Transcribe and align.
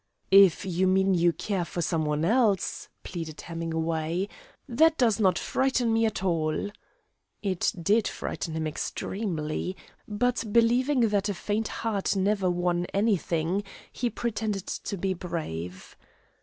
"If 0.31 0.65
you 0.65 0.87
mean 0.87 1.13
you 1.13 1.31
care 1.31 1.63
for 1.63 1.83
some 1.83 2.05
one 2.05 2.25
else," 2.25 2.89
pleaded 3.03 3.41
Hemingway, 3.41 4.27
"that 4.67 4.97
does 4.97 5.19
not 5.19 5.37
frighten 5.37 5.93
me 5.93 6.07
at 6.07 6.23
all." 6.23 6.71
It 7.43 7.71
did 7.79 8.07
frighten 8.07 8.55
him 8.55 8.65
extremely, 8.65 9.77
but, 10.07 10.43
believing 10.51 11.01
that 11.09 11.29
a 11.29 11.35
faint 11.35 11.67
heart 11.67 12.15
never 12.15 12.49
won 12.49 12.87
anything, 12.95 13.63
he 13.91 14.09
pretended 14.09 14.65
to 14.65 14.97
be 14.97 15.13
brave. 15.13 15.95